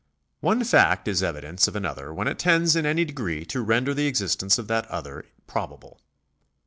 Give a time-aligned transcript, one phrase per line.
[0.39, 4.07] One fact is evidence of another when it tends in any degree to render the
[4.07, 5.99] existence of that other probable.